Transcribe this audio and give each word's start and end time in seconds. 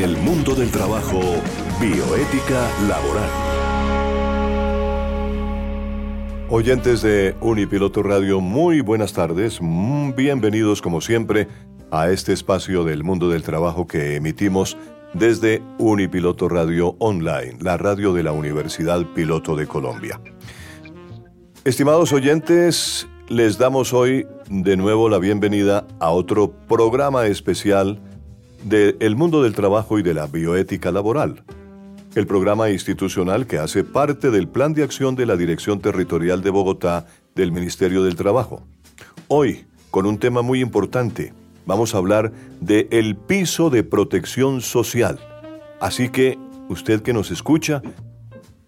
En 0.00 0.08
el 0.08 0.16
mundo 0.16 0.54
del 0.54 0.70
trabajo, 0.70 1.20
bioética 1.78 2.66
laboral. 2.88 3.28
Oyentes 6.48 7.02
de 7.02 7.36
Unipiloto 7.42 8.02
Radio, 8.02 8.40
muy 8.40 8.80
buenas 8.80 9.12
tardes. 9.12 9.58
Mm, 9.60 10.14
bienvenidos 10.14 10.80
como 10.80 11.02
siempre 11.02 11.48
a 11.90 12.08
este 12.08 12.32
espacio 12.32 12.82
del 12.84 13.04
mundo 13.04 13.28
del 13.28 13.42
trabajo 13.42 13.86
que 13.86 14.16
emitimos 14.16 14.78
desde 15.12 15.60
Unipiloto 15.76 16.48
Radio 16.48 16.96
Online, 16.98 17.58
la 17.60 17.76
radio 17.76 18.14
de 18.14 18.22
la 18.22 18.32
Universidad 18.32 19.04
Piloto 19.14 19.54
de 19.54 19.66
Colombia. 19.66 20.18
Estimados 21.66 22.14
oyentes, 22.14 23.06
les 23.28 23.58
damos 23.58 23.92
hoy 23.92 24.26
de 24.48 24.78
nuevo 24.78 25.10
la 25.10 25.18
bienvenida 25.18 25.86
a 25.98 26.08
otro 26.08 26.52
programa 26.66 27.26
especial 27.26 28.00
de 28.64 28.96
El 29.00 29.16
mundo 29.16 29.42
del 29.42 29.54
trabajo 29.54 29.98
y 29.98 30.02
de 30.02 30.14
la 30.14 30.26
bioética 30.26 30.92
laboral, 30.92 31.44
el 32.14 32.26
programa 32.26 32.70
institucional 32.70 33.46
que 33.46 33.58
hace 33.58 33.84
parte 33.84 34.30
del 34.30 34.48
Plan 34.48 34.74
de 34.74 34.82
Acción 34.82 35.14
de 35.14 35.26
la 35.26 35.36
Dirección 35.36 35.80
Territorial 35.80 36.42
de 36.42 36.50
Bogotá 36.50 37.06
del 37.34 37.52
Ministerio 37.52 38.02
del 38.02 38.16
Trabajo. 38.16 38.62
Hoy, 39.28 39.66
con 39.90 40.06
un 40.06 40.18
tema 40.18 40.42
muy 40.42 40.60
importante, 40.60 41.32
vamos 41.66 41.94
a 41.94 41.98
hablar 41.98 42.32
de 42.60 42.88
el 42.90 43.16
piso 43.16 43.70
de 43.70 43.84
protección 43.84 44.60
social. 44.60 45.18
Así 45.80 46.08
que, 46.08 46.38
usted 46.68 47.02
que 47.02 47.12
nos 47.12 47.30
escucha, 47.30 47.80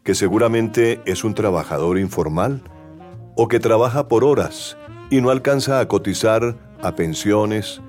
que 0.04 0.14
seguramente 0.14 1.00
es 1.04 1.24
un 1.24 1.34
trabajador 1.34 1.98
informal 1.98 2.62
o 3.36 3.48
que 3.48 3.60
trabaja 3.60 4.08
por 4.08 4.24
horas 4.24 4.76
y 5.10 5.20
no 5.20 5.30
alcanza 5.30 5.80
a 5.80 5.88
cotizar 5.88 6.56
a 6.80 6.94
pensiones, 6.94 7.80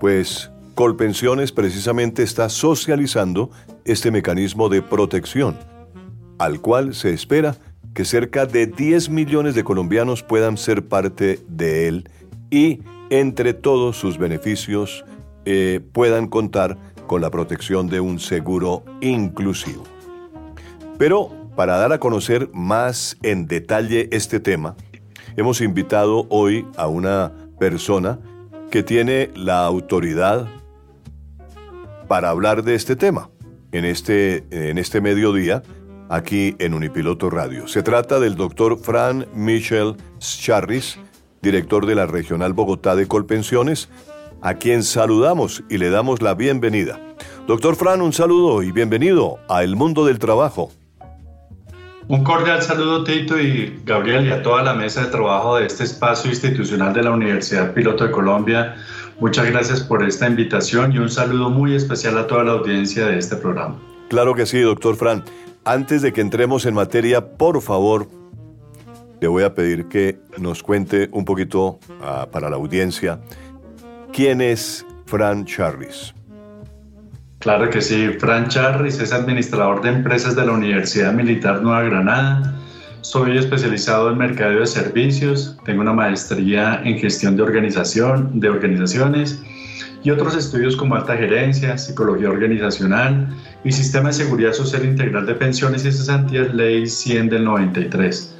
pues 0.00 0.50
Colpensiones 0.76 1.52
precisamente 1.52 2.22
está 2.22 2.50
socializando 2.50 3.50
este 3.86 4.10
mecanismo 4.10 4.68
de 4.68 4.82
protección, 4.82 5.56
al 6.38 6.60
cual 6.60 6.94
se 6.94 7.14
espera 7.14 7.56
que 7.94 8.04
cerca 8.04 8.44
de 8.44 8.66
10 8.66 9.08
millones 9.08 9.54
de 9.54 9.64
colombianos 9.64 10.22
puedan 10.22 10.58
ser 10.58 10.86
parte 10.86 11.40
de 11.48 11.88
él 11.88 12.10
y 12.50 12.82
entre 13.08 13.54
todos 13.54 13.96
sus 13.96 14.18
beneficios 14.18 15.06
eh, 15.46 15.80
puedan 15.94 16.26
contar 16.26 16.76
con 17.06 17.22
la 17.22 17.30
protección 17.30 17.86
de 17.86 18.00
un 18.00 18.18
seguro 18.18 18.84
inclusivo. 19.00 19.82
Pero 20.98 21.30
para 21.56 21.78
dar 21.78 21.94
a 21.94 22.00
conocer 22.00 22.50
más 22.52 23.16
en 23.22 23.46
detalle 23.46 24.10
este 24.12 24.40
tema, 24.40 24.76
hemos 25.38 25.62
invitado 25.62 26.26
hoy 26.28 26.66
a 26.76 26.86
una 26.86 27.32
persona 27.58 28.18
que 28.70 28.82
tiene 28.82 29.30
la 29.34 29.64
autoridad, 29.64 30.46
para 32.08 32.30
hablar 32.30 32.62
de 32.62 32.74
este 32.74 32.96
tema 32.96 33.30
en 33.72 33.84
este, 33.84 34.44
en 34.50 34.78
este 34.78 35.00
mediodía 35.00 35.62
aquí 36.08 36.54
en 36.58 36.74
Unipiloto 36.74 37.30
Radio. 37.30 37.68
Se 37.68 37.82
trata 37.82 38.20
del 38.20 38.36
doctor 38.36 38.78
Fran 38.78 39.26
Michel 39.34 39.96
Charris, 40.18 40.98
director 41.42 41.86
de 41.86 41.94
la 41.94 42.06
Regional 42.06 42.52
Bogotá 42.52 42.96
de 42.96 43.06
Colpensiones, 43.06 43.88
a 44.40 44.54
quien 44.54 44.82
saludamos 44.82 45.64
y 45.68 45.78
le 45.78 45.90
damos 45.90 46.22
la 46.22 46.34
bienvenida. 46.34 47.00
Doctor 47.46 47.76
Fran, 47.76 48.02
un 48.02 48.12
saludo 48.12 48.62
y 48.62 48.72
bienvenido 48.72 49.38
a 49.48 49.64
El 49.64 49.76
Mundo 49.76 50.04
del 50.04 50.18
Trabajo. 50.18 50.70
Un 52.08 52.22
cordial 52.22 52.62
saludo, 52.62 53.02
Tito 53.04 53.40
y 53.40 53.80
Gabriel, 53.84 54.26
y 54.26 54.30
a 54.30 54.42
toda 54.42 54.62
la 54.62 54.74
mesa 54.74 55.04
de 55.04 55.10
trabajo 55.10 55.56
de 55.56 55.66
este 55.66 55.84
espacio 55.84 56.30
institucional 56.30 56.92
de 56.92 57.02
la 57.02 57.10
Universidad 57.10 57.74
Piloto 57.74 58.04
de 58.04 58.12
Colombia 58.12 58.76
Muchas 59.18 59.50
gracias 59.50 59.82
por 59.82 60.06
esta 60.06 60.28
invitación 60.28 60.92
y 60.92 60.98
un 60.98 61.08
saludo 61.08 61.48
muy 61.48 61.74
especial 61.74 62.18
a 62.18 62.26
toda 62.26 62.44
la 62.44 62.52
audiencia 62.52 63.06
de 63.06 63.18
este 63.18 63.36
programa. 63.36 63.80
Claro 64.10 64.34
que 64.34 64.44
sí, 64.44 64.60
doctor 64.60 64.96
Fran. 64.96 65.24
Antes 65.64 66.02
de 66.02 66.12
que 66.12 66.20
entremos 66.20 66.66
en 66.66 66.74
materia, 66.74 67.26
por 67.26 67.62
favor, 67.62 68.08
le 69.18 69.26
voy 69.26 69.42
a 69.42 69.54
pedir 69.54 69.86
que 69.86 70.18
nos 70.36 70.62
cuente 70.62 71.08
un 71.12 71.24
poquito 71.24 71.78
ah, 72.02 72.28
para 72.30 72.50
la 72.50 72.56
audiencia 72.56 73.18
quién 74.12 74.42
es 74.42 74.84
Fran 75.06 75.46
Charris. 75.46 76.14
Claro 77.46 77.70
que 77.70 77.80
sí, 77.80 78.08
Fran 78.18 78.48
Charris 78.48 78.98
es 78.98 79.12
administrador 79.12 79.80
de 79.80 79.90
empresas 79.90 80.34
de 80.34 80.44
la 80.44 80.50
Universidad 80.50 81.12
Militar 81.12 81.62
Nueva 81.62 81.84
Granada. 81.84 82.56
Soy 83.02 83.38
especializado 83.38 84.10
en 84.10 84.18
mercadeo 84.18 84.58
de 84.58 84.66
servicios, 84.66 85.56
tengo 85.64 85.82
una 85.82 85.92
maestría 85.92 86.82
en 86.82 86.98
gestión 86.98 87.36
de 87.36 87.44
organización, 87.44 88.40
de 88.40 88.48
organizaciones 88.48 89.40
y 90.02 90.10
otros 90.10 90.34
estudios 90.34 90.74
como 90.74 90.96
alta 90.96 91.16
gerencia, 91.16 91.78
psicología 91.78 92.30
organizacional 92.30 93.28
y 93.62 93.70
sistema 93.70 94.08
de 94.08 94.14
seguridad 94.14 94.52
social 94.52 94.84
integral 94.84 95.24
de 95.24 95.36
pensiones 95.36 95.84
y 95.84 95.92
cesantías 95.92 96.52
ley 96.52 96.88
100 96.88 97.28
del 97.28 97.44
93. 97.44 98.34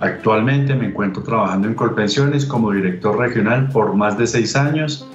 Actualmente 0.00 0.74
me 0.74 0.88
encuentro 0.88 1.22
trabajando 1.22 1.66
en 1.66 1.72
Colpensiones 1.72 2.44
como 2.44 2.72
director 2.72 3.18
regional 3.18 3.70
por 3.72 3.94
más 3.94 4.18
de 4.18 4.26
seis 4.26 4.54
años 4.54 5.06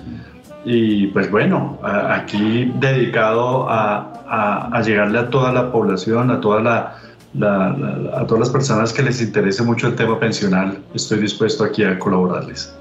y 0.66 1.08
pues 1.08 1.30
bueno, 1.30 1.80
aquí 1.84 2.74
dedicado 2.80 3.70
a, 3.70 4.70
a 4.74 4.82
llegarle 4.82 5.20
a 5.20 5.30
toda 5.30 5.54
la 5.54 5.72
población, 5.72 6.32
a 6.32 6.42
toda 6.42 6.62
la 6.62 6.96
a 7.44 8.26
todas 8.28 8.40
las 8.40 8.50
personas 8.50 8.94
que 8.94 9.04
les 9.04 9.22
interese 9.22 9.64
mucho 9.64 9.88
el 9.88 9.96
tema 9.96 10.20
pensional, 10.20 10.82
estoy 10.94 11.20
dispuesto 11.20 11.64
aquí 11.64 11.84
a 11.84 12.00
colaborarles. 12.00 12.74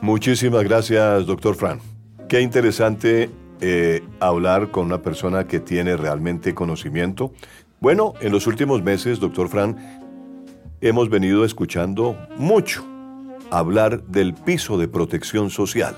Muchísimas 0.00 0.64
gracias, 0.64 1.26
doctor 1.26 1.54
Fran. 1.54 1.80
Qué 2.28 2.40
interesante 2.40 3.30
eh, 3.60 4.02
hablar 4.20 4.70
con 4.70 4.86
una 4.86 5.02
persona 5.02 5.46
que 5.46 5.60
tiene 5.60 5.96
realmente 5.96 6.54
conocimiento. 6.54 7.32
Bueno, 7.80 8.14
en 8.20 8.32
los 8.32 8.46
últimos 8.46 8.82
meses, 8.82 9.20
doctor 9.20 9.48
Fran, 9.48 9.76
hemos 10.80 11.08
venido 11.08 11.44
escuchando 11.44 12.16
mucho 12.38 12.84
hablar 13.50 14.02
del 14.04 14.34
piso 14.34 14.78
de 14.78 14.88
protección 14.88 15.50
social. 15.50 15.94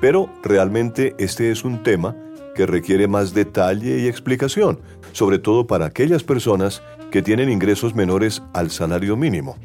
Pero 0.00 0.30
realmente 0.42 1.14
este 1.18 1.50
es 1.50 1.64
un 1.64 1.82
tema 1.82 2.16
que 2.54 2.66
requiere 2.66 3.06
más 3.06 3.34
detalle 3.34 3.98
y 3.98 4.08
explicación 4.08 4.78
sobre 5.12 5.38
todo 5.38 5.66
para 5.66 5.86
aquellas 5.86 6.22
personas 6.22 6.82
que 7.10 7.22
tienen 7.22 7.50
ingresos 7.50 7.94
menores 7.94 8.42
al 8.54 8.70
salario 8.70 9.16
mínimo. 9.16 9.56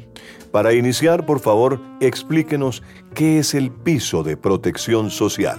Para 0.52 0.72
iniciar, 0.72 1.26
por 1.26 1.40
favor, 1.40 1.80
explíquenos 2.00 2.82
qué 3.14 3.38
es 3.38 3.54
el 3.54 3.70
piso 3.70 4.22
de 4.22 4.36
protección 4.36 5.10
social. 5.10 5.58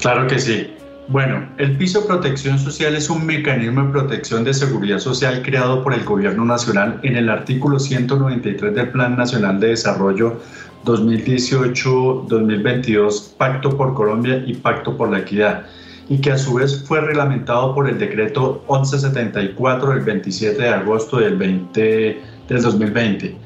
Claro 0.00 0.26
que 0.26 0.38
sí. 0.38 0.70
Bueno, 1.08 1.46
el 1.58 1.76
piso 1.76 2.00
de 2.00 2.06
protección 2.06 2.58
social 2.58 2.94
es 2.94 3.10
un 3.10 3.26
mecanismo 3.26 3.82
de 3.82 3.90
protección 3.90 4.42
de 4.42 4.54
seguridad 4.54 4.98
social 4.98 5.42
creado 5.42 5.82
por 5.82 5.92
el 5.92 6.02
Gobierno 6.02 6.46
Nacional 6.46 6.98
en 7.02 7.16
el 7.16 7.28
artículo 7.28 7.78
193 7.78 8.74
del 8.74 8.88
Plan 8.88 9.14
Nacional 9.16 9.60
de 9.60 9.68
Desarrollo 9.68 10.40
2018-2022, 10.84 13.36
Pacto 13.36 13.76
por 13.76 13.94
Colombia 13.94 14.42
y 14.46 14.54
Pacto 14.54 14.96
por 14.96 15.10
la 15.10 15.18
Equidad 15.20 15.66
y 16.08 16.18
que 16.18 16.32
a 16.32 16.38
su 16.38 16.54
vez 16.54 16.84
fue 16.84 17.00
reglamentado 17.00 17.74
por 17.74 17.88
el 17.88 17.98
decreto 17.98 18.64
1174 18.68 19.90
del 19.90 20.00
27 20.00 20.62
de 20.62 20.68
agosto 20.68 21.18
del, 21.18 21.36
20, 21.36 22.22
del 22.48 22.62
2020. 22.62 23.36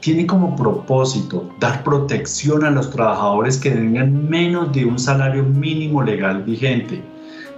Tiene 0.00 0.26
como 0.26 0.56
propósito 0.56 1.50
dar 1.60 1.84
protección 1.84 2.64
a 2.64 2.70
los 2.70 2.90
trabajadores 2.90 3.58
que 3.58 3.70
tengan 3.70 4.28
menos 4.28 4.72
de 4.72 4.86
un 4.86 4.98
salario 4.98 5.42
mínimo 5.42 6.02
legal 6.02 6.42
vigente, 6.42 7.02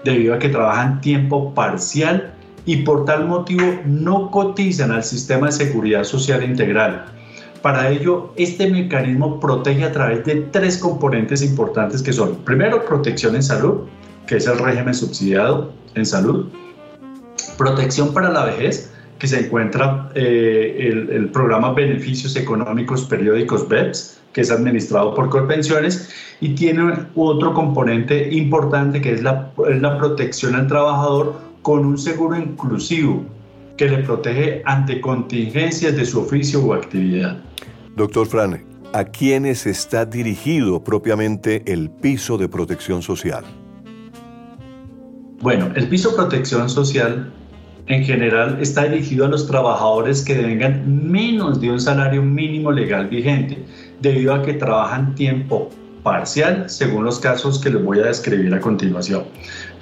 debido 0.05 0.35
a 0.35 0.41
que 0.41 0.49
trabajan 0.49 1.01
tiempo 1.01 1.55
parcial 1.55 2.33
y 2.67 2.79
por 2.79 3.05
tal 3.05 3.29
motivo 3.29 3.65
no 3.87 4.31
cotizan 4.31 4.91
al 4.91 5.05
sistema 5.05 5.47
de 5.47 5.53
seguridad 5.53 6.03
social 6.03 6.43
integral. 6.43 7.07
Para 7.63 7.91
ello, 7.91 8.33
este 8.37 8.69
mecanismo 8.69 9.39
protege 9.39 9.85
a 9.85 9.93
través 9.93 10.25
de 10.25 10.35
tres 10.51 10.79
componentes 10.79 11.43
importantes 11.43 12.03
que 12.03 12.13
son, 12.13 12.35
primero, 12.45 12.85
protección 12.85 13.37
en 13.37 13.43
salud, 13.43 13.83
que 14.27 14.37
es 14.37 14.49
el 14.49 14.59
régimen 14.59 14.93
subsidiado 14.93 15.73
en 15.95 16.05
salud, 16.05 16.47
protección 17.57 18.13
para 18.13 18.31
la 18.31 18.47
vejez, 18.47 18.93
que 19.21 19.29
se 19.29 19.47
encuentra 19.47 20.11
eh, 20.17 20.91
el, 21.13 21.31
programa 21.31 21.73
Beneficios 21.73 22.35
Económicos 22.35 23.05
Periódicos 23.05 23.69
BEPS, 23.69 24.21
que 24.33 24.41
es 24.41 24.51
administrado 24.51 25.15
por 25.15 25.29
Colpensiones, 25.29 26.11
y 26.41 26.57
tiene 26.57 26.93
otro 27.15 27.55
componente 27.55 28.35
importante 28.35 29.01
que 29.01 29.13
es 29.13 29.23
la, 29.23 29.53
la 29.81 29.99
protección 29.99 30.57
al 30.57 30.67
trabajador 30.67 31.37
con 31.63 31.85
un 31.85 31.97
seguro 31.97 32.37
inclusivo 32.37 33.25
que 33.77 33.89
le 33.89 33.99
protege 33.99 34.63
ante 34.65 35.01
contingencias 35.01 35.97
de 35.97 36.05
su 36.05 36.21
oficio 36.21 36.65
o 36.65 36.75
actividad. 36.75 37.39
Doctor 37.97 38.27
Fran, 38.27 38.65
¿a 38.93 39.05
quiénes 39.05 39.67
está 39.67 40.05
dirigido 40.05 40.83
propiamente 40.83 41.63
el 41.67 41.91
piso 41.91 42.39
de 42.39 42.49
protección 42.49 43.03
social? 43.03 43.45
Bueno, 45.41 45.71
el 45.75 45.89
piso 45.89 46.15
protección 46.15 46.71
social 46.71 47.33
en 47.87 48.05
general 48.05 48.59
está 48.61 48.85
dirigido 48.85 49.25
a 49.25 49.29
los 49.29 49.47
trabajadores 49.47 50.23
que 50.23 50.37
devengan 50.37 51.11
menos 51.11 51.61
de 51.61 51.71
un 51.71 51.81
salario 51.81 52.23
mínimo 52.23 52.71
legal 52.71 53.09
vigente, 53.09 53.59
debido 54.01 54.35
a 54.35 54.43
que 54.43 54.55
trabajan 54.55 55.15
tiempo 55.15 55.69
parcial 56.03 56.69
según 56.69 57.05
los 57.05 57.19
casos 57.19 57.61
que 57.61 57.71
les 57.71 57.83
voy 57.83 58.01
a 58.01 58.07
describir 58.07 58.55
a 58.55 58.61
continuación. 58.61 59.25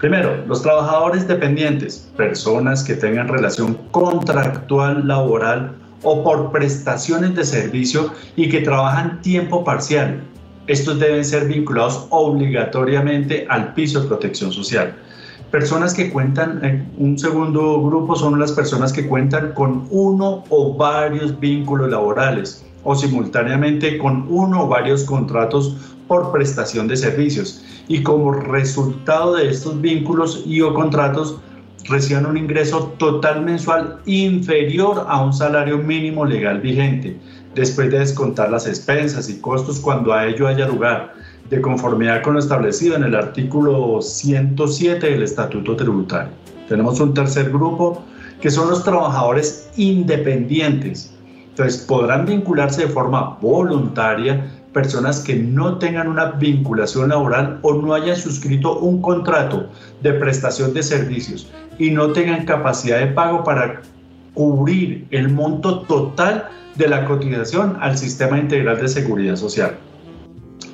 Primero, 0.00 0.34
los 0.46 0.62
trabajadores 0.62 1.28
dependientes, 1.28 2.10
personas 2.16 2.82
que 2.82 2.94
tengan 2.94 3.28
relación 3.28 3.76
contractual 3.90 5.06
laboral 5.06 5.74
o 6.02 6.24
por 6.24 6.50
prestaciones 6.52 7.34
de 7.36 7.44
servicio 7.44 8.10
y 8.34 8.48
que 8.48 8.62
trabajan 8.62 9.20
tiempo 9.20 9.62
parcial. 9.62 10.22
Estos 10.66 10.98
deben 10.98 11.22
ser 11.22 11.48
vinculados 11.48 12.06
obligatoriamente 12.08 13.44
al 13.50 13.74
piso 13.74 14.00
de 14.00 14.08
protección 14.08 14.50
social. 14.52 14.96
Personas 15.50 15.92
que 15.92 16.10
cuentan, 16.10 16.64
en 16.64 16.90
un 16.96 17.18
segundo 17.18 17.82
grupo 17.82 18.16
son 18.16 18.38
las 18.40 18.52
personas 18.52 18.94
que 18.94 19.06
cuentan 19.06 19.52
con 19.52 19.86
uno 19.90 20.44
o 20.48 20.74
varios 20.78 21.38
vínculos 21.38 21.90
laborales 21.90 22.64
o 22.84 22.94
simultáneamente 22.94 23.98
con 23.98 24.26
uno 24.30 24.64
o 24.64 24.66
varios 24.66 25.04
contratos 25.04 25.76
por 26.10 26.32
prestación 26.32 26.88
de 26.88 26.96
servicios 26.96 27.62
y 27.86 28.02
como 28.02 28.32
resultado 28.32 29.36
de 29.36 29.48
estos 29.48 29.80
vínculos 29.80 30.42
y 30.44 30.60
o 30.60 30.74
contratos 30.74 31.36
reciban 31.88 32.26
un 32.26 32.36
ingreso 32.36 32.92
total 32.98 33.44
mensual 33.44 34.00
inferior 34.06 35.06
a 35.08 35.22
un 35.22 35.32
salario 35.32 35.78
mínimo 35.78 36.24
legal 36.24 36.60
vigente, 36.60 37.16
después 37.54 37.92
de 37.92 38.00
descontar 38.00 38.50
las 38.50 38.66
expensas 38.66 39.30
y 39.30 39.38
costos 39.38 39.78
cuando 39.78 40.12
a 40.12 40.26
ello 40.26 40.48
haya 40.48 40.66
lugar, 40.66 41.14
de 41.48 41.60
conformidad 41.60 42.24
con 42.24 42.34
lo 42.34 42.40
establecido 42.40 42.96
en 42.96 43.04
el 43.04 43.14
artículo 43.14 44.02
107 44.02 45.10
del 45.10 45.22
Estatuto 45.22 45.76
Tributario. 45.76 46.32
Tenemos 46.68 46.98
un 46.98 47.14
tercer 47.14 47.50
grupo 47.50 48.02
que 48.40 48.50
son 48.50 48.68
los 48.68 48.82
trabajadores 48.82 49.70
independientes. 49.76 51.14
Entonces 51.50 51.82
podrán 51.82 52.26
vincularse 52.26 52.86
de 52.86 52.88
forma 52.88 53.38
voluntaria 53.40 54.59
personas 54.72 55.20
que 55.20 55.34
no 55.36 55.78
tengan 55.78 56.08
una 56.08 56.32
vinculación 56.32 57.08
laboral 57.08 57.58
o 57.62 57.74
no 57.74 57.94
hayan 57.94 58.16
suscrito 58.16 58.78
un 58.78 59.02
contrato 59.02 59.68
de 60.02 60.12
prestación 60.12 60.72
de 60.74 60.82
servicios 60.82 61.50
y 61.78 61.90
no 61.90 62.12
tengan 62.12 62.44
capacidad 62.44 62.98
de 62.98 63.08
pago 63.08 63.42
para 63.42 63.82
cubrir 64.34 65.06
el 65.10 65.28
monto 65.28 65.80
total 65.82 66.48
de 66.76 66.88
la 66.88 67.04
cotización 67.04 67.76
al 67.80 67.98
sistema 67.98 68.38
integral 68.38 68.80
de 68.80 68.88
seguridad 68.88 69.36
social. 69.36 69.76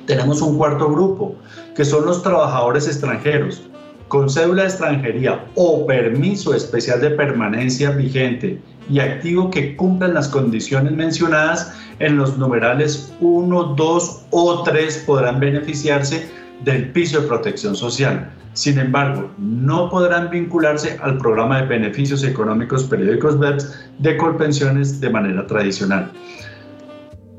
Tenemos 0.05 0.41
un 0.41 0.57
cuarto 0.57 0.89
grupo, 0.89 1.35
que 1.75 1.83
son 1.83 2.05
los 2.05 2.23
trabajadores 2.23 2.87
extranjeros, 2.87 3.63
con 4.07 4.29
cédula 4.29 4.61
de 4.61 4.69
extranjería 4.69 5.45
o 5.55 5.85
permiso 5.85 6.53
especial 6.53 7.01
de 7.01 7.09
permanencia 7.09 7.91
vigente 7.91 8.61
y 8.89 8.99
activo 8.99 9.49
que 9.49 9.75
cumplan 9.75 10.13
las 10.13 10.27
condiciones 10.27 10.93
mencionadas 10.93 11.73
en 11.99 12.17
los 12.17 12.37
numerales 12.37 13.13
1, 13.19 13.63
2 13.75 14.25
o 14.31 14.63
3 14.63 15.03
podrán 15.05 15.39
beneficiarse 15.39 16.29
del 16.63 16.91
piso 16.91 17.21
de 17.21 17.27
protección 17.27 17.75
social. 17.75 18.31
Sin 18.53 18.79
embargo, 18.79 19.29
no 19.37 19.89
podrán 19.89 20.31
vincularse 20.31 20.97
al 21.03 21.17
programa 21.19 21.61
de 21.61 21.67
beneficios 21.67 22.23
económicos 22.23 22.85
periódicos 22.85 23.37
BEPS 23.37 23.91
de 23.99 24.17
Colpensiones 24.17 24.99
de 24.99 25.09
manera 25.09 25.45
tradicional. 25.45 26.11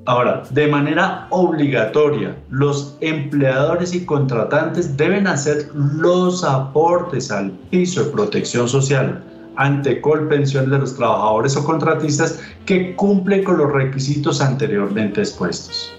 Ahora, 0.06 0.44
de 0.50 0.68
manera 0.68 1.26
obligatoria, 1.30 2.34
los 2.48 2.96
empleadores 3.00 3.92
y 3.92 4.06
contratantes 4.06 4.96
deben 4.96 5.26
hacer 5.26 5.68
los 5.74 6.44
aportes 6.44 7.30
al 7.30 7.50
piso 7.70 8.04
de 8.04 8.10
protección 8.12 8.68
social 8.68 9.22
ante 9.58 10.00
Colpensiones 10.00 10.70
de 10.70 10.78
los 10.78 10.96
trabajadores 10.96 11.56
o 11.56 11.64
contratistas 11.64 12.40
que 12.64 12.94
cumplen 12.94 13.44
con 13.44 13.58
los 13.58 13.70
requisitos 13.72 14.40
anteriormente 14.40 15.20
expuestos. 15.20 15.94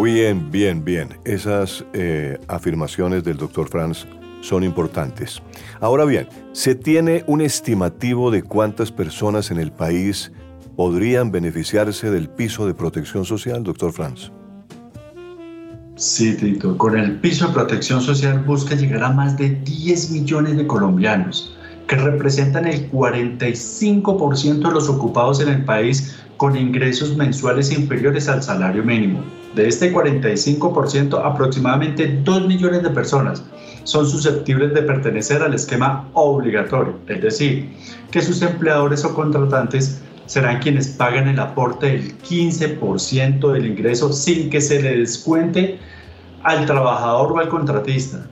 Bien, 0.00 0.50
bien, 0.50 0.84
bien. 0.84 1.08
Esas 1.24 1.84
eh, 1.92 2.38
afirmaciones 2.46 3.24
del 3.24 3.36
doctor 3.36 3.68
Franz 3.68 4.06
son 4.40 4.62
importantes. 4.62 5.42
Ahora 5.80 6.04
bien, 6.04 6.28
¿se 6.52 6.76
tiene 6.76 7.24
un 7.26 7.40
estimativo 7.40 8.30
de 8.30 8.42
cuántas 8.42 8.92
personas 8.92 9.50
en 9.50 9.58
el 9.58 9.72
país 9.72 10.32
podrían 10.76 11.32
beneficiarse 11.32 12.10
del 12.10 12.30
piso 12.30 12.66
de 12.66 12.74
protección 12.74 13.24
social, 13.24 13.64
doctor 13.64 13.92
Franz? 13.92 14.30
Sí, 15.96 16.34
Tito. 16.34 16.78
Con 16.78 16.96
el 16.96 17.18
piso 17.20 17.48
de 17.48 17.54
protección 17.54 18.00
social 18.00 18.42
busca 18.46 18.74
llegar 18.74 19.02
a 19.02 19.10
más 19.10 19.36
de 19.36 19.50
10 19.50 20.12
millones 20.12 20.56
de 20.56 20.66
colombianos, 20.66 21.58
que 21.90 21.96
representan 21.96 22.68
el 22.68 22.88
45% 22.92 24.68
de 24.68 24.72
los 24.72 24.88
ocupados 24.88 25.40
en 25.40 25.48
el 25.48 25.64
país 25.64 26.22
con 26.36 26.56
ingresos 26.56 27.16
mensuales 27.16 27.72
inferiores 27.72 28.28
al 28.28 28.44
salario 28.44 28.84
mínimo. 28.84 29.24
De 29.56 29.66
este 29.66 29.92
45%, 29.92 31.20
aproximadamente 31.24 32.20
2 32.22 32.46
millones 32.46 32.84
de 32.84 32.90
personas 32.90 33.42
son 33.82 34.06
susceptibles 34.06 34.72
de 34.72 34.82
pertenecer 34.82 35.42
al 35.42 35.52
esquema 35.52 36.08
obligatorio, 36.12 36.94
es 37.08 37.22
decir, 37.22 37.68
que 38.12 38.22
sus 38.22 38.40
empleadores 38.40 39.04
o 39.04 39.12
contratantes 39.12 40.00
serán 40.26 40.60
quienes 40.60 40.86
pagan 40.86 41.26
el 41.26 41.40
aporte 41.40 41.86
del 41.86 42.16
15% 42.18 43.52
del 43.52 43.66
ingreso 43.66 44.12
sin 44.12 44.48
que 44.48 44.60
se 44.60 44.80
le 44.80 44.96
descuente 44.96 45.80
al 46.44 46.66
trabajador 46.66 47.32
o 47.32 47.38
al 47.38 47.48
contratista. 47.48 48.28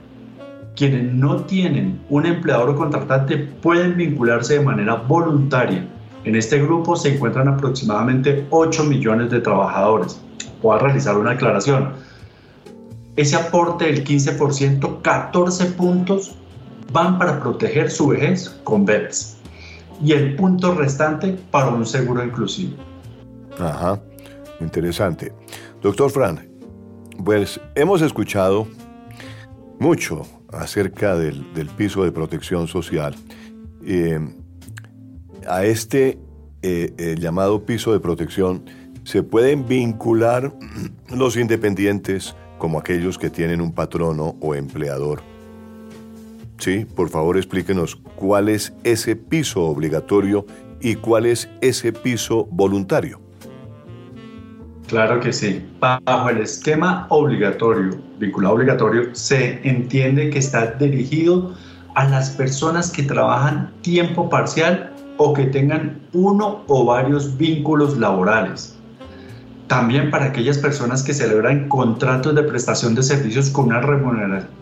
Quienes 0.79 1.11
no 1.13 1.43
tienen 1.43 1.99
un 2.09 2.25
empleador 2.25 2.69
o 2.69 2.75
contratante 2.77 3.35
pueden 3.37 3.97
vincularse 3.97 4.53
de 4.53 4.59
manera 4.61 4.95
voluntaria. 4.95 5.85
En 6.23 6.37
este 6.37 6.57
grupo 6.57 6.95
se 6.95 7.15
encuentran 7.15 7.49
aproximadamente 7.49 8.47
8 8.49 8.85
millones 8.85 9.29
de 9.29 9.41
trabajadores 9.41 10.21
a 10.63 10.77
realizar 10.77 11.17
una 11.17 11.31
aclaración. 11.31 11.91
Ese 13.17 13.35
aporte 13.35 13.87
del 13.87 14.05
15%, 14.05 15.01
14 15.01 15.65
puntos 15.71 16.35
van 16.93 17.19
para 17.19 17.41
proteger 17.41 17.91
su 17.91 18.07
vejez 18.07 18.49
con 18.63 18.85
BEPS 18.85 19.35
y 20.01 20.13
el 20.13 20.37
punto 20.37 20.75
restante 20.75 21.37
para 21.51 21.71
un 21.71 21.85
seguro 21.85 22.23
inclusivo. 22.23 22.77
Ajá, 23.59 24.01
interesante. 24.61 25.33
Doctor 25.81 26.09
Fran, 26.09 26.47
pues 27.25 27.59
hemos 27.75 28.01
escuchado 28.01 28.65
mucho 29.77 30.25
acerca 30.51 31.15
del, 31.15 31.45
piso 31.77 32.03
de 32.03 32.11
protección 32.11 32.67
social. 32.67 33.15
Eh, 33.85 34.19
a 35.47 35.63
este 35.65 36.19
eh, 36.61 37.15
llamado 37.19 37.65
piso 37.65 37.93
de 37.93 37.99
protección 37.99 38.65
se 39.03 39.23
pueden 39.23 39.67
vincular 39.67 40.53
los 41.09 41.37
independientes 41.37 42.35
como 42.57 42.79
aquellos 42.79 43.17
que 43.17 43.29
tienen 43.29 43.61
un 43.61 43.71
patrono 43.71 44.35
o 44.41 44.53
empleador. 44.53 45.21
Sí, 46.59 46.85
por 46.85 47.09
favor 47.09 47.37
explíquenos 47.37 47.95
cuál 48.15 48.49
es 48.49 48.73
ese 48.83 49.15
piso 49.15 49.63
obligatorio 49.63 50.45
y 50.81 50.95
cuál 50.95 51.25
es 51.25 51.49
ese 51.61 51.93
piso 51.93 52.45
voluntario. 52.51 53.21
Claro 54.89 55.19
que 55.19 55.31
sí. 55.31 55.63
Bajo 55.79 56.29
el 56.29 56.39
esquema 56.39 57.05
obligatorio, 57.09 57.97
vinculado 58.17 58.55
obligatorio, 58.55 59.15
se 59.15 59.61
entiende 59.67 60.29
que 60.29 60.39
está 60.39 60.65
dirigido 60.73 61.53
a 61.95 62.05
las 62.09 62.31
personas 62.31 62.91
que 62.91 63.03
trabajan 63.03 63.71
tiempo 63.81 64.29
parcial 64.29 64.91
o 65.17 65.33
que 65.33 65.45
tengan 65.45 65.99
uno 66.13 66.63
o 66.67 66.85
varios 66.85 67.37
vínculos 67.37 67.97
laborales 67.97 68.79
también 69.69 70.09
para 70.09 70.25
aquellas 70.25 70.57
personas 70.57 71.03
que 71.03 71.13
celebran 71.13 71.69
contratos 71.69 72.33
de 72.33 72.41
prestación 72.41 72.95
de 72.95 73.03
servicios 73.03 73.51
con 73.51 73.67
una 73.67 73.79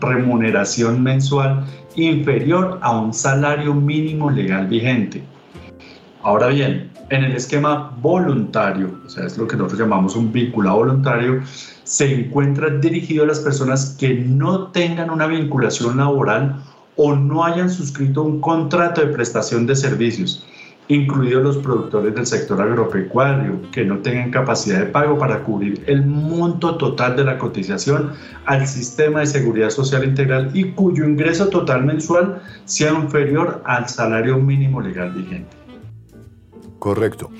remuneración 0.00 1.02
mensual 1.02 1.64
inferior 1.96 2.78
a 2.82 3.00
un 3.00 3.14
salario 3.14 3.72
mínimo 3.72 4.30
legal 4.30 4.66
vigente. 4.66 5.24
Ahora 6.22 6.48
bien, 6.48 6.90
en 7.10 7.24
el 7.24 7.36
esquema 7.36 7.96
voluntario, 8.00 8.98
o 9.06 9.08
sea, 9.08 9.26
es 9.26 9.38
lo 9.38 9.46
que 9.46 9.56
nosotros 9.56 9.80
llamamos 9.80 10.16
un 10.16 10.32
vínculo 10.32 10.74
voluntario, 10.74 11.40
se 11.84 12.12
encuentra 12.12 12.68
dirigido 12.70 13.24
a 13.24 13.28
las 13.28 13.40
personas 13.40 13.96
que 13.98 14.14
no 14.14 14.68
tengan 14.68 15.10
una 15.10 15.26
vinculación 15.26 15.96
laboral 15.96 16.62
o 16.96 17.14
no 17.14 17.44
hayan 17.44 17.70
suscrito 17.70 18.22
un 18.22 18.40
contrato 18.40 19.00
de 19.00 19.08
prestación 19.08 19.66
de 19.66 19.76
servicios 19.76 20.44
incluidos 20.88 21.42
los 21.42 21.58
productores 21.58 22.14
del 22.14 22.26
sector 22.26 22.60
agropecuario, 22.60 23.60
que 23.70 23.84
no 23.84 23.98
tengan 23.98 24.30
capacidad 24.30 24.80
de 24.80 24.86
pago 24.86 25.18
para 25.18 25.42
cubrir 25.44 25.84
el 25.86 26.04
monto 26.04 26.76
total 26.76 27.14
de 27.14 27.24
la 27.24 27.38
cotización 27.38 28.12
al 28.46 28.66
sistema 28.66 29.20
de 29.20 29.26
seguridad 29.26 29.70
social 29.70 30.04
integral 30.04 30.50
y 30.54 30.72
cuyo 30.72 31.04
ingreso 31.04 31.48
total 31.48 31.84
mensual 31.84 32.40
sea 32.64 32.92
inferior 32.92 33.62
al 33.66 33.88
salario 33.88 34.38
mínimo 34.38 34.80
legal 34.80 35.12
vigente. 35.12 35.67
Correcto. 36.78 37.30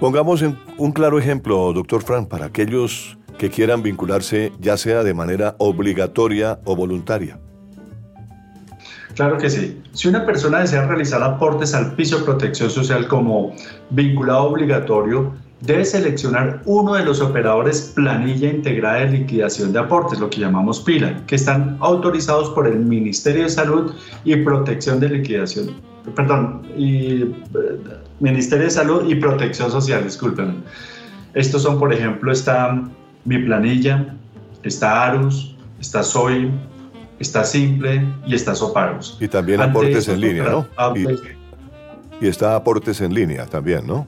Pongamos 0.00 0.42
un 0.42 0.92
claro 0.92 1.18
ejemplo, 1.18 1.72
doctor 1.72 2.02
Frank, 2.02 2.28
para 2.28 2.46
aquellos 2.46 3.16
que 3.38 3.50
quieran 3.50 3.82
vincularse 3.82 4.52
ya 4.60 4.76
sea 4.76 5.02
de 5.02 5.14
manera 5.14 5.56
obligatoria 5.58 6.60
o 6.64 6.76
voluntaria. 6.76 7.38
Claro 9.14 9.38
que 9.38 9.48
sí. 9.48 9.80
Si 9.92 10.08
una 10.08 10.26
persona 10.26 10.60
desea 10.60 10.86
realizar 10.86 11.22
aportes 11.22 11.72
al 11.74 11.94
piso 11.94 12.18
de 12.18 12.24
protección 12.24 12.68
social 12.68 13.06
como 13.06 13.54
vinculado 13.90 14.44
obligatorio, 14.44 15.32
debe 15.66 15.84
seleccionar 15.84 16.60
uno 16.66 16.94
de 16.94 17.04
los 17.04 17.20
operadores 17.20 17.92
planilla 17.94 18.50
integrada 18.50 19.00
de 19.00 19.10
liquidación 19.18 19.72
de 19.72 19.78
aportes, 19.78 20.18
lo 20.18 20.28
que 20.28 20.40
llamamos 20.40 20.80
PILA, 20.80 21.24
que 21.26 21.36
están 21.36 21.76
autorizados 21.80 22.50
por 22.50 22.66
el 22.66 22.78
Ministerio 22.78 23.44
de 23.44 23.48
Salud 23.48 23.92
y 24.24 24.36
Protección 24.36 25.00
de 25.00 25.08
Liquidación, 25.08 25.70
perdón, 26.14 26.62
y, 26.76 27.22
eh, 27.22 27.34
Ministerio 28.20 28.64
de 28.66 28.70
Salud 28.70 29.08
y 29.08 29.14
Protección 29.14 29.70
Social, 29.70 30.04
disculpen. 30.04 30.62
Estos 31.32 31.62
son, 31.62 31.78
por 31.78 31.92
ejemplo, 31.92 32.30
está 32.30 32.82
Mi 33.24 33.38
Planilla, 33.38 34.14
está 34.62 35.06
Arus, 35.06 35.56
está 35.80 36.02
Soy, 36.02 36.50
está 37.18 37.42
Simple 37.42 38.06
y 38.26 38.34
está 38.34 38.54
Sopagos. 38.54 39.16
Y 39.20 39.28
también 39.28 39.60
aportes 39.60 40.08
en 40.08 40.20
línea, 40.20 40.44
¿no? 40.44 40.66
y 42.20 42.28
está 42.28 42.54
aportes 42.54 43.00
en 43.00 43.12
línea 43.12 43.46
también, 43.46 43.86
¿no? 43.86 44.06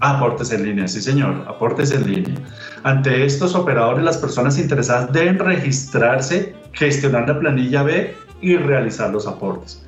Aportes 0.00 0.52
en 0.52 0.64
línea, 0.64 0.86
sí 0.86 1.00
señor, 1.00 1.44
aportes 1.48 1.90
en 1.90 2.06
línea. 2.06 2.34
Ante 2.82 3.24
estos 3.24 3.54
operadores, 3.54 4.04
las 4.04 4.18
personas 4.18 4.58
interesadas 4.58 5.10
deben 5.12 5.38
registrarse, 5.38 6.54
gestionar 6.72 7.26
la 7.28 7.40
planilla 7.40 7.82
B 7.82 8.14
y 8.42 8.56
realizar 8.56 9.10
los 9.10 9.26
aportes. 9.26 9.82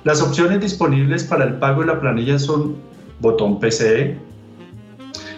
Las 0.04 0.22
opciones 0.22 0.60
disponibles 0.62 1.24
para 1.24 1.46
el 1.46 1.56
pago 1.56 1.82
de 1.82 1.88
la 1.88 2.00
planilla 2.00 2.40
son 2.40 2.76
botón 3.20 3.60
PCE, 3.60 4.18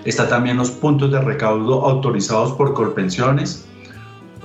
está 0.05 0.27
también 0.27 0.57
los 0.57 0.71
puntos 0.71 1.11
de 1.11 1.19
recaudo 1.19 1.85
autorizados 1.85 2.53
por 2.53 2.73
Colpensiones, 2.73 3.65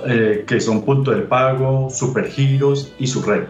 eh, 0.05 0.45
que 0.47 0.59
son 0.59 0.83
punto 0.83 1.11
de 1.11 1.21
pago, 1.21 1.89
supergiros 1.89 2.93
y 2.99 3.07
su 3.07 3.21
red. 3.21 3.43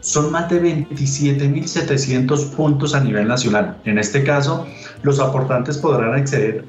Son 0.00 0.32
más 0.32 0.48
de 0.50 0.60
27.700 0.60 2.50
puntos 2.56 2.94
a 2.94 3.00
nivel 3.00 3.28
nacional. 3.28 3.76
En 3.84 3.98
este 3.98 4.24
caso, 4.24 4.66
los 5.02 5.20
aportantes 5.20 5.78
podrán 5.78 6.14
acceder 6.14 6.64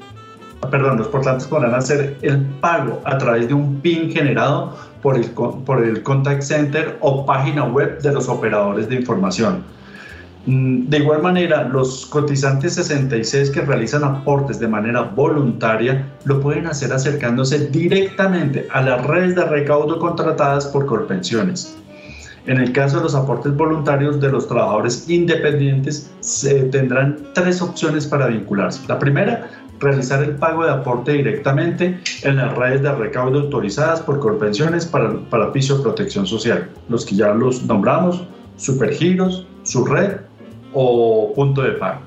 perdón, 0.70 0.98
los 0.98 1.08
portantes 1.08 1.46
podrán 1.46 1.74
hacer 1.74 2.16
el 2.22 2.40
pago 2.60 3.00
a 3.04 3.18
través 3.18 3.48
de 3.48 3.54
un 3.54 3.80
PIN 3.80 4.10
generado 4.10 4.76
por 5.02 5.16
el, 5.16 5.30
por 5.30 5.82
el 5.82 6.02
contact 6.02 6.42
center 6.42 6.96
o 7.00 7.26
página 7.26 7.64
web 7.64 8.00
de 8.00 8.12
los 8.12 8.28
operadores 8.28 8.88
de 8.88 8.96
información. 8.96 9.62
Mm, 10.46 10.88
de 10.88 10.98
igual 10.98 11.22
manera, 11.22 11.64
los 11.64 12.04
cotizantes 12.06 12.74
66 12.74 13.50
que 13.50 13.62
realizan 13.62 14.04
aportes 14.04 14.58
de 14.60 14.68
manera 14.68 15.02
voluntaria 15.02 16.06
lo 16.24 16.40
pueden 16.40 16.66
hacer 16.66 16.92
acercándose 16.92 17.68
directamente 17.68 18.68
a 18.70 18.82
las 18.82 19.06
redes 19.06 19.34
de 19.34 19.44
recaudo 19.44 19.98
contratadas 19.98 20.66
por 20.66 20.84
Colpensiones. 20.84 21.76
En 22.46 22.58
el 22.58 22.72
caso 22.72 22.98
de 22.98 23.04
los 23.04 23.14
aportes 23.14 23.56
voluntarios 23.56 24.20
de 24.20 24.30
los 24.30 24.46
trabajadores 24.46 25.08
independientes, 25.08 26.10
se 26.20 26.64
tendrán 26.64 27.16
tres 27.32 27.62
opciones 27.62 28.06
para 28.06 28.26
vincularse. 28.26 28.82
La 28.86 28.98
primera, 28.98 29.48
realizar 29.84 30.22
el 30.24 30.36
pago 30.36 30.64
de 30.64 30.72
aporte 30.72 31.12
directamente 31.12 32.00
en 32.22 32.36
las 32.36 32.56
redes 32.56 32.82
de 32.82 32.92
recaudo 32.92 33.40
autorizadas 33.40 34.00
por 34.00 34.18
Corpensiones 34.18 34.86
para, 34.86 35.12
para 35.30 35.52
piso 35.52 35.76
de 35.76 35.82
protección 35.84 36.26
social, 36.26 36.70
los 36.88 37.04
que 37.04 37.14
ya 37.14 37.32
los 37.32 37.62
nombramos, 37.64 38.26
Supergiros, 38.56 39.46
su 39.62 39.84
red 39.84 40.16
o 40.72 41.32
punto 41.34 41.62
de 41.62 41.72
pago. 41.72 42.00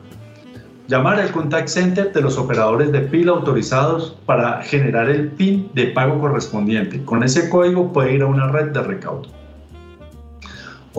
Llamar 0.88 1.19
al 1.19 1.31
contact 1.31 1.67
center 1.67 2.13
de 2.13 2.22
los 2.22 2.38
operadores 2.38 2.91
de 2.91 3.01
pila 3.01 3.34
autorizados 3.34 4.17
para 4.25 4.62
generar 4.63 5.10
el 5.10 5.27
PIN 5.31 5.69
de 5.74 5.88
pago 5.88 6.19
correspondiente. 6.19 7.03
Con 7.03 7.24
ese 7.24 7.50
código 7.50 7.91
puede 7.91 8.13
ir 8.13 8.22
a 8.22 8.27
una 8.27 8.48
red 8.48 8.72
de 8.72 8.81
recaudo 8.81 9.38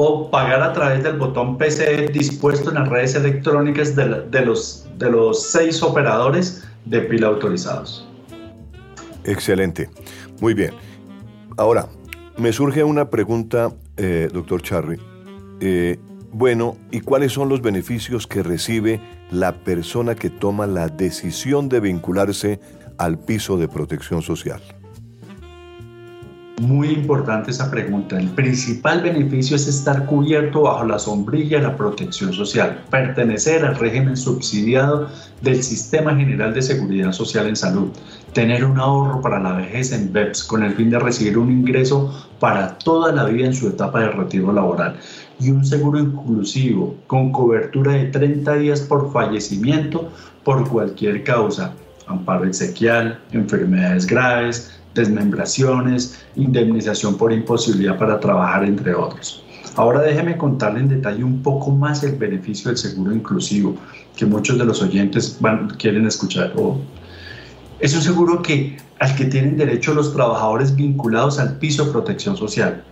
o 0.00 0.30
pagar 0.30 0.62
a 0.62 0.73
través 0.73 1.02
del 1.02 1.16
botón 1.16 1.58
PCE 1.58 2.06
dispuesto 2.12 2.70
en 2.70 2.76
las 2.76 2.88
redes 2.88 3.16
electrónicas 3.16 3.97
de, 3.97 4.44
los, 4.44 4.87
de 4.97 5.11
los 5.11 5.42
seis 5.50 5.82
operadores 5.82 6.67
de 6.88 7.00
pila 7.02 7.28
autorizados. 7.28 8.09
Excelente. 9.25 9.90
Muy 10.40 10.54
bien. 10.54 10.73
Ahora, 11.57 11.88
me 12.37 12.52
surge 12.52 12.85
una 12.85 13.11
pregunta, 13.11 13.75
eh, 13.97 14.28
doctor 14.33 14.62
Charry. 14.62 14.99
Eh, 15.61 15.99
bueno, 16.33 16.76
¿y 16.90 17.00
cuáles 17.00 17.33
son 17.33 17.49
los 17.49 17.62
beneficios 17.62 18.26
que 18.26 18.42
recibe 18.42 19.00
la 19.30 19.64
persona 19.64 20.14
que 20.14 20.30
toma 20.30 20.66
la 20.66 20.88
decisión 20.88 21.68
de 21.68 21.80
vincularse 21.80 22.61
al 22.97 23.18
piso 23.18 23.57
de 23.59 23.68
protección 23.68 24.23
social? 24.23 24.61
Muy 26.60 26.88
importante 26.88 27.52
esa 27.52 27.70
pregunta. 27.70 28.18
El 28.18 28.30
principal 28.30 29.00
beneficio 29.00 29.54
es 29.54 29.68
estar 29.68 30.06
cubierto 30.06 30.62
bajo 30.62 30.84
la 30.84 30.98
sombrilla 30.98 31.58
de 31.58 31.62
la 31.62 31.76
protección 31.76 32.32
social, 32.32 32.82
pertenecer 32.90 33.64
al 33.64 33.76
régimen 33.76 34.16
subsidiado 34.16 35.08
del 35.40 35.62
Sistema 35.62 36.16
General 36.16 36.52
de 36.52 36.62
Seguridad 36.62 37.12
Social 37.12 37.46
en 37.46 37.54
Salud, 37.54 37.90
tener 38.32 38.64
un 38.64 38.80
ahorro 38.80 39.20
para 39.20 39.38
la 39.38 39.52
vejez 39.52 39.92
en 39.92 40.12
BEPS 40.12 40.42
con 40.42 40.64
el 40.64 40.74
fin 40.74 40.90
de 40.90 40.98
recibir 40.98 41.38
un 41.38 41.52
ingreso 41.52 42.28
para 42.40 42.76
toda 42.78 43.12
la 43.12 43.26
vida 43.26 43.46
en 43.46 43.54
su 43.54 43.68
etapa 43.68 44.00
de 44.00 44.10
retiro 44.10 44.52
laboral 44.52 44.96
y 45.38 45.50
un 45.50 45.64
seguro 45.64 46.00
inclusivo 46.00 46.96
con 47.06 47.30
cobertura 47.30 47.92
de 47.92 48.06
30 48.06 48.54
días 48.54 48.80
por 48.80 49.12
fallecimiento 49.12 50.10
por 50.42 50.68
cualquier 50.68 51.22
causa, 51.22 51.72
amparo 52.08 52.46
exequial, 52.46 53.20
enfermedades 53.30 54.06
graves, 54.06 54.77
desmembraciones, 54.99 56.25
indemnización 56.37 57.17
por 57.17 57.33
imposibilidad 57.33 57.99
para 57.99 58.21
trabajar, 58.21 58.64
entre 58.64 58.95
otros. 58.95 59.43
Ahora 59.76 60.00
déjeme 60.00 60.37
contarle 60.37 60.81
en 60.81 60.88
detalle 60.88 61.23
un 61.23 61.43
poco 61.43 61.71
más 61.71 62.02
el 62.02 62.17
beneficio 62.17 62.69
del 62.69 62.78
seguro 62.78 63.14
inclusivo, 63.14 63.76
que 64.17 64.26
muchos 64.26 64.59
de 64.59 64.64
los 64.64 64.83
oyentes 64.83 65.37
van, 65.40 65.69
quieren 65.71 66.07
escuchar. 66.07 66.52
es 67.78 67.95
un 67.95 68.02
seguro 68.02 68.43
que, 68.43 68.76
al 68.99 69.14
que 69.14 69.26
tienen 69.26 69.57
derecho 69.57 69.95
los 69.95 70.12
trabajadores 70.12 70.75
vinculados 70.75 71.38
al 71.38 71.59
piso 71.59 71.85
de 71.85 71.93
protección 71.93 72.37
social, 72.37 72.83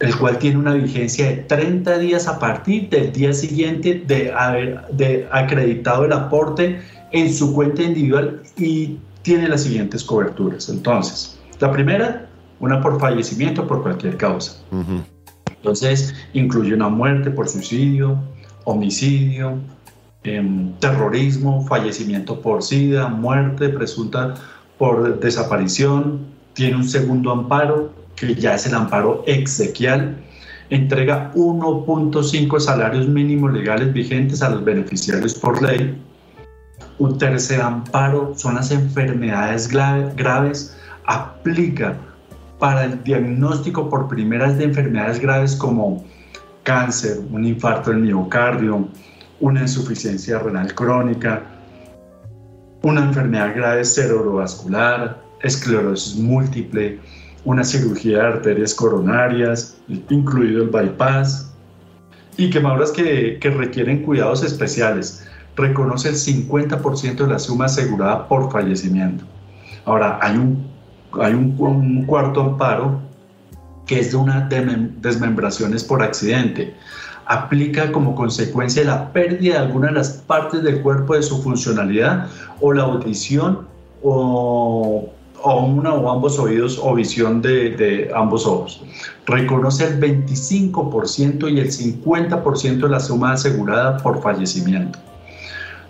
el 0.00 0.16
cual 0.16 0.38
tiene 0.38 0.58
una 0.58 0.74
vigencia 0.74 1.26
de 1.26 1.36
30 1.36 1.98
días 1.98 2.26
a 2.26 2.38
partir 2.40 2.88
del 2.88 3.12
día 3.12 3.32
siguiente 3.32 4.02
de 4.06 4.32
haber 4.32 4.86
de 4.88 5.28
acreditado 5.30 6.06
el 6.06 6.12
aporte 6.12 6.80
en 7.12 7.32
su 7.32 7.54
cuenta 7.54 7.82
individual 7.82 8.42
y 8.56 8.96
tiene 9.22 9.48
las 9.48 9.62
siguientes 9.62 10.04
coberturas. 10.04 10.68
Entonces, 10.68 11.38
la 11.60 11.70
primera, 11.70 12.28
una 12.58 12.80
por 12.80 12.98
fallecimiento 13.00 13.66
por 13.66 13.82
cualquier 13.82 14.16
causa. 14.16 14.62
Entonces, 15.48 16.14
incluye 16.32 16.74
una 16.74 16.88
muerte 16.88 17.30
por 17.30 17.48
suicidio, 17.48 18.18
homicidio, 18.64 19.58
em, 20.22 20.72
terrorismo, 20.80 21.66
fallecimiento 21.66 22.40
por 22.40 22.62
SIDA, 22.62 23.08
muerte 23.08 23.68
presunta 23.68 24.34
por 24.78 25.20
desaparición. 25.20 26.20
Tiene 26.54 26.76
un 26.76 26.88
segundo 26.88 27.30
amparo, 27.30 27.92
que 28.16 28.34
ya 28.34 28.54
es 28.54 28.66
el 28.66 28.74
amparo 28.74 29.22
exequial. 29.26 30.16
Entrega 30.70 31.32
1.5 31.34 32.60
salarios 32.60 33.08
mínimos 33.08 33.52
legales 33.52 33.92
vigentes 33.92 34.40
a 34.42 34.50
los 34.50 34.64
beneficiarios 34.64 35.34
por 35.34 35.60
ley 35.62 35.98
un 37.00 37.16
tercer 37.16 37.62
amparo 37.62 38.34
son 38.36 38.56
las 38.56 38.70
enfermedades 38.70 39.68
graves. 39.68 40.76
Aplica 41.06 41.96
para 42.58 42.84
el 42.84 43.02
diagnóstico 43.02 43.88
por 43.88 44.06
primeras 44.06 44.58
de 44.58 44.64
enfermedades 44.64 45.18
graves 45.18 45.56
como 45.56 46.04
cáncer, 46.62 47.18
un 47.32 47.46
infarto 47.46 47.90
del 47.90 48.00
miocardio, 48.00 48.86
una 49.40 49.62
insuficiencia 49.62 50.38
renal 50.40 50.74
crónica, 50.74 51.42
una 52.82 53.02
enfermedad 53.02 53.56
grave 53.56 53.82
cerebrovascular, 53.82 55.22
esclerosis 55.40 56.16
múltiple, 56.16 56.98
una 57.46 57.64
cirugía 57.64 58.18
de 58.18 58.26
arterias 58.26 58.74
coronarias, 58.74 59.78
incluido 60.10 60.64
el 60.64 60.68
bypass, 60.68 61.50
y 62.36 62.50
quemaduras 62.50 62.92
que, 62.92 63.38
que 63.40 63.50
requieren 63.50 64.02
cuidados 64.02 64.44
especiales 64.44 65.29
reconoce 65.60 66.08
el 66.08 66.16
50% 66.16 67.16
de 67.16 67.26
la 67.26 67.38
suma 67.38 67.66
asegurada 67.66 68.26
por 68.26 68.50
fallecimiento. 68.50 69.24
Ahora, 69.84 70.18
hay 70.20 70.36
un, 70.36 70.66
hay 71.20 71.34
un, 71.34 72.04
cuarto 72.06 72.40
amparo 72.40 73.00
que 73.86 74.00
es 74.00 74.12
de 74.12 74.16
unas 74.16 74.48
desmembraciones 74.48 75.84
por 75.84 76.02
accidente. 76.02 76.74
Aplica 77.26 77.92
como 77.92 78.14
consecuencia 78.14 78.84
la 78.84 79.12
pérdida 79.12 79.54
de 79.54 79.58
alguna 79.60 79.88
de 79.88 79.94
las 79.94 80.10
partes 80.10 80.62
del 80.62 80.80
cuerpo 80.80 81.14
de 81.14 81.22
su 81.22 81.42
funcionalidad 81.42 82.26
o 82.60 82.72
la 82.72 82.82
audición 82.82 83.66
o, 84.02 85.08
o 85.42 85.66
una 85.66 85.94
o 85.94 86.10
ambos 86.10 86.38
oídos 86.38 86.78
o 86.82 86.94
visión 86.94 87.40
de, 87.42 87.70
de 87.70 88.10
ambos 88.14 88.46
ojos. 88.46 88.82
Reconoce 89.26 89.86
el 89.86 90.00
25% 90.00 91.52
y 91.52 91.60
el 91.60 91.70
50% 91.70 92.80
de 92.80 92.88
la 92.88 93.00
suma 93.00 93.32
asegurada 93.32 93.98
por 93.98 94.20
fallecimiento. 94.22 94.98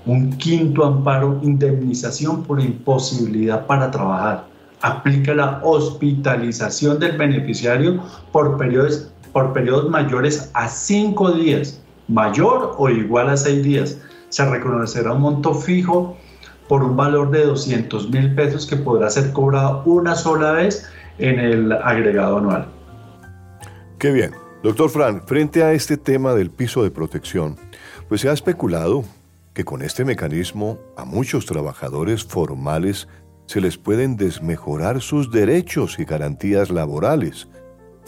Un 0.06 0.32
quinto 0.38 0.84
amparo, 0.84 1.38
indemnización 1.42 2.42
por 2.42 2.60
imposibilidad 2.60 3.66
para 3.66 3.90
trabajar. 3.90 4.46
Aplica 4.80 5.34
la 5.34 5.60
hospitalización 5.62 6.98
del 6.98 7.18
beneficiario 7.18 8.02
por 8.32 8.56
periodos, 8.56 9.10
por 9.32 9.52
periodos 9.52 9.90
mayores 9.90 10.50
a 10.54 10.68
cinco 10.68 11.32
días, 11.32 11.80
mayor 12.08 12.74
o 12.78 12.88
igual 12.88 13.28
a 13.28 13.36
seis 13.36 13.62
días. 13.62 13.98
Se 14.30 14.48
reconocerá 14.48 15.12
un 15.12 15.20
monto 15.20 15.54
fijo 15.54 16.16
por 16.68 16.82
un 16.82 16.96
valor 16.96 17.30
de 17.30 17.44
200 17.44 18.10
mil 18.10 18.34
pesos 18.34 18.64
que 18.64 18.76
podrá 18.76 19.10
ser 19.10 19.32
cobrado 19.32 19.82
una 19.84 20.14
sola 20.14 20.52
vez 20.52 20.88
en 21.18 21.38
el 21.38 21.72
agregado 21.72 22.38
anual. 22.38 22.68
Qué 23.98 24.12
bien. 24.12 24.32
Doctor 24.62 24.88
Fran, 24.88 25.22
frente 25.26 25.62
a 25.62 25.72
este 25.72 25.96
tema 25.96 26.34
del 26.34 26.50
piso 26.50 26.82
de 26.82 26.90
protección, 26.90 27.56
pues 28.08 28.20
se 28.20 28.28
ha 28.28 28.32
especulado 28.32 29.04
que 29.60 29.64
con 29.66 29.82
este 29.82 30.06
mecanismo 30.06 30.78
a 30.96 31.04
muchos 31.04 31.44
trabajadores 31.44 32.24
formales 32.24 33.08
se 33.44 33.60
les 33.60 33.76
pueden 33.76 34.16
desmejorar 34.16 35.02
sus 35.02 35.30
derechos 35.30 35.98
y 35.98 36.04
garantías 36.04 36.70
laborales. 36.70 37.46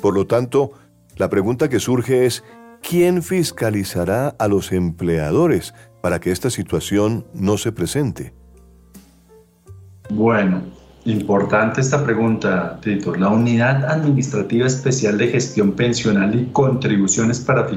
Por 0.01 0.15
lo 0.15 0.27
tanto, 0.27 0.71
la 1.17 1.29
pregunta 1.29 1.69
que 1.69 1.79
surge 1.79 2.25
es, 2.25 2.43
¿quién 2.81 3.23
fiscalizará 3.23 4.29
a 4.29 4.49
los 4.49 4.73
empleadores 4.73 5.75
para 6.01 6.21
que 6.21 6.31
esta 6.31 6.49
situación 6.49 7.27
no 7.35 7.59
se 7.59 7.71
presente? 7.71 8.33
Bueno, 10.09 10.63
importante 11.05 11.83
esta 11.83 12.03
pregunta, 12.03 12.79
Tito. 12.81 13.15
La 13.15 13.29
Unidad 13.29 13.85
Administrativa 13.85 14.67
Especial 14.67 15.19
de 15.19 15.29
Gestión 15.29 15.73
Pensional 15.73 16.35
y 16.35 16.47
Contribuciones 16.47 17.41
para, 17.41 17.69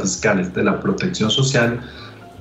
Fiscales 0.00 0.54
de 0.54 0.62
la 0.62 0.78
Protección 0.78 1.28
Social, 1.28 1.80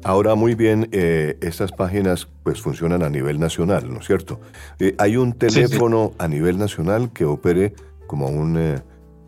Ahora 0.05 0.35
muy 0.37 0.55
bien, 0.55 0.89
eh, 0.93 1.37
estas 1.41 1.73
páginas 1.73 2.29
pues 2.45 2.63
funcionan 2.63 3.03
a 3.03 3.11
nivel 3.11 3.41
nacional, 3.41 3.93
¿no 3.93 3.99
es 3.99 4.07
cierto? 4.07 4.41
Eh, 4.79 4.95
¿Hay 4.99 5.17
un 5.17 5.33
teléfono 5.33 6.13
a 6.19 6.29
nivel 6.29 6.59
nacional 6.59 7.11
que 7.13 7.25
opere 7.25 7.75
como 8.07 8.29
un, 8.29 8.81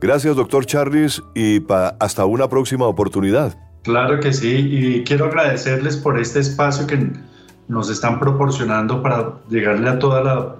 Gracias, 0.01 0.35
doctor 0.35 0.65
Charris, 0.65 1.21
y 1.33 1.63
hasta 1.99 2.25
una 2.25 2.49
próxima 2.49 2.85
oportunidad. 2.87 3.57
Claro 3.83 4.19
que 4.19 4.33
sí, 4.33 4.53
y 4.53 5.03
quiero 5.03 5.25
agradecerles 5.25 5.97
por 5.97 6.19
este 6.19 6.39
espacio 6.39 6.87
que 6.87 7.11
nos 7.67 7.89
están 7.89 8.19
proporcionando 8.19 9.01
para 9.01 9.39
llegarle 9.49 9.89
a, 9.89 9.99
toda 9.99 10.21
la, 10.21 10.55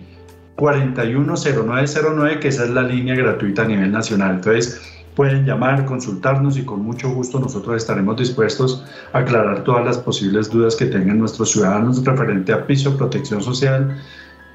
410909, 0.56 2.40
que 2.40 2.48
esa 2.48 2.64
es 2.64 2.70
la 2.70 2.82
línea 2.82 3.14
gratuita 3.14 3.62
a 3.62 3.64
nivel 3.64 3.90
nacional. 3.90 4.36
Entonces, 4.36 5.01
pueden 5.14 5.44
llamar, 5.44 5.84
consultarnos 5.84 6.56
y 6.58 6.64
con 6.64 6.82
mucho 6.82 7.10
gusto 7.10 7.38
nosotros 7.38 7.76
estaremos 7.76 8.16
dispuestos 8.16 8.84
a 9.12 9.18
aclarar 9.18 9.64
todas 9.64 9.84
las 9.84 9.98
posibles 9.98 10.50
dudas 10.50 10.76
que 10.76 10.86
tengan 10.86 11.18
nuestros 11.18 11.50
ciudadanos 11.52 12.04
referente 12.04 12.52
a 12.52 12.66
piso, 12.66 12.96
protección 12.96 13.42
social 13.42 13.98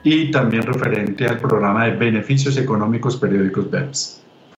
y 0.03 0.31
también 0.31 0.63
referente 0.63 1.25
al 1.25 1.39
programa 1.39 1.85
de 1.85 1.91
beneficios 1.91 2.57
económicos 2.57 3.17
periódicos 3.17 3.69
BEPS. 3.69 4.26